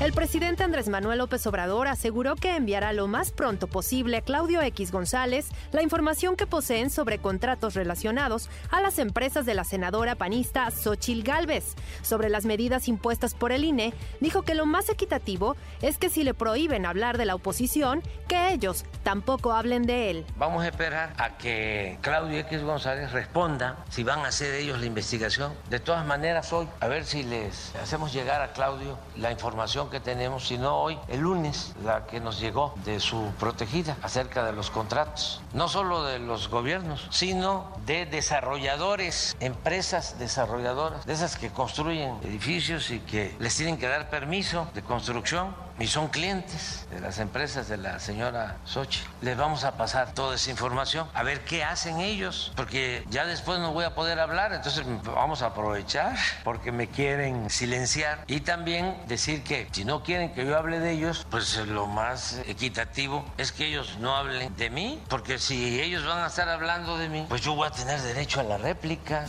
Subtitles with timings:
[0.00, 4.62] El presidente Andrés Manuel López Obrador aseguró que enviará lo más pronto posible a Claudio
[4.62, 10.14] X González la información que poseen sobre contratos relacionados a las empresas de la senadora
[10.14, 11.74] panista Xochil Gálvez.
[12.00, 16.24] Sobre las medidas impuestas por el INE, dijo que lo más equitativo es que si
[16.24, 20.24] le prohíben hablar de la oposición, que ellos tampoco hablen de él.
[20.38, 24.86] Vamos a esperar a que Claudio X González responda si van a hacer ellos la
[24.86, 25.52] investigación.
[25.68, 30.00] De todas maneras, hoy, a ver si les hacemos llegar a Claudio la información que
[30.00, 34.70] tenemos, sino hoy, el lunes, la que nos llegó de su protegida acerca de los
[34.70, 42.16] contratos, no solo de los gobiernos, sino de desarrolladores, empresas desarrolladoras, de esas que construyen
[42.22, 47.18] edificios y que les tienen que dar permiso de construcción y son clientes de las
[47.18, 49.00] empresas de la señora Sochi.
[49.22, 53.58] Les vamos a pasar toda esa información, a ver qué hacen ellos, porque ya después
[53.58, 58.94] no voy a poder hablar, entonces vamos a aprovechar porque me quieren silenciar y también
[59.08, 63.50] decir que si no quieren que yo hable de ellos, pues lo más equitativo es
[63.50, 67.26] que ellos no hablen de mí, porque si ellos van a estar hablando de mí,
[67.28, 69.24] pues yo voy a tener derecho a la réplica.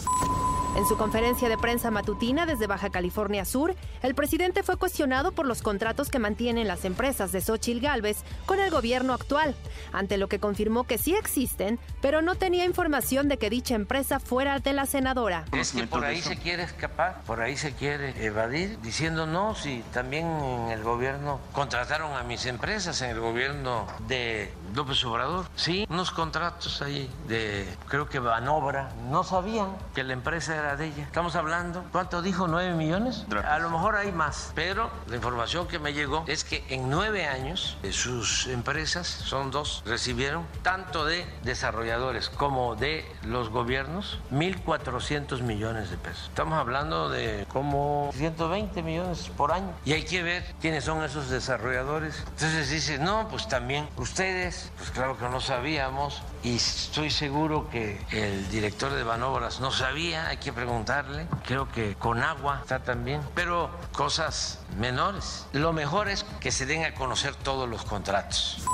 [0.73, 5.45] En su conferencia de prensa matutina desde Baja California Sur, el presidente fue cuestionado por
[5.45, 9.53] los contratos que mantienen las empresas de Xochil Gálvez con el gobierno actual,
[9.91, 14.21] ante lo que confirmó que sí existen, pero no tenía información de que dicha empresa
[14.21, 15.43] fuera de la senadora.
[15.51, 19.83] Es que por ahí se quiere escapar, por ahí se quiere evadir, diciendo no, si
[19.93, 25.45] también en el gobierno contrataron a mis empresas, en el gobierno de López Obrador.
[25.55, 31.03] Sí, unos contratos ahí de, creo que Banobra, no sabían que la empresa de ella.
[31.03, 32.47] Estamos hablando, ¿cuánto dijo?
[32.47, 33.25] ¿9 millones?
[33.45, 37.25] A lo mejor hay más, pero la información que me llegó es que en nueve
[37.27, 45.89] años sus empresas, son dos, recibieron tanto de desarrolladores como de los gobiernos 1.400 millones
[45.89, 46.27] de pesos.
[46.27, 49.73] Estamos hablando de como 120 millones por año.
[49.85, 52.23] Y hay que ver quiénes son esos desarrolladores.
[52.29, 57.99] Entonces dice, no, pues también ustedes, pues claro que no sabíamos y estoy seguro que
[58.11, 61.27] el director de Banobras no sabía, hay que preguntarle.
[61.45, 65.45] Creo que con agua está también, pero cosas menores.
[65.53, 68.65] Lo mejor es que se den a conocer todos los contratos.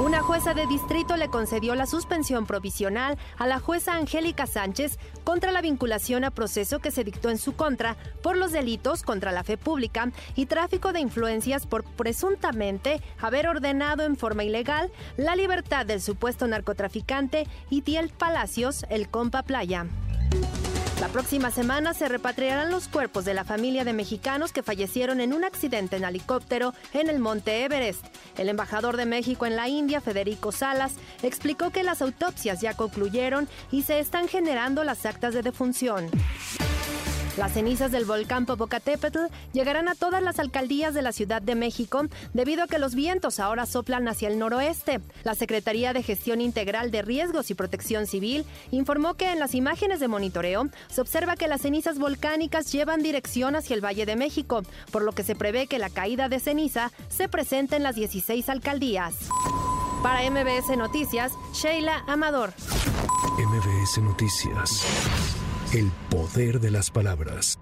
[0.00, 5.52] Una jueza de distrito le concedió la suspensión provisional a la jueza Angélica Sánchez contra
[5.52, 9.44] la vinculación a proceso que se dictó en su contra por los delitos contra la
[9.44, 15.84] fe pública y tráfico de influencias por presuntamente haber ordenado en forma ilegal la libertad
[15.84, 19.86] del supuesto narcotraficante Itiel Palacios, el compa Playa.
[21.00, 25.32] La próxima semana se repatriarán los cuerpos de la familia de mexicanos que fallecieron en
[25.32, 28.04] un accidente en helicóptero en el monte Everest.
[28.36, 33.48] El embajador de México en la India, Federico Salas, explicó que las autopsias ya concluyeron
[33.72, 36.10] y se están generando las actas de defunción.
[37.36, 42.02] Las cenizas del volcán Popocatépetl llegarán a todas las alcaldías de la Ciudad de México
[42.34, 45.00] debido a que los vientos ahora soplan hacia el noroeste.
[45.24, 50.00] La Secretaría de Gestión Integral de Riesgos y Protección Civil informó que en las imágenes
[50.00, 54.62] de monitoreo se observa que las cenizas volcánicas llevan dirección hacia el Valle de México,
[54.90, 58.48] por lo que se prevé que la caída de ceniza se presente en las 16
[58.48, 59.14] alcaldías.
[60.02, 62.52] Para MBS Noticias, Sheila Amador.
[63.38, 65.39] MBS Noticias.
[65.72, 67.60] El poder de las palabras.